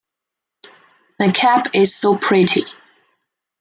[1.19, 2.63] My cap is so pretty.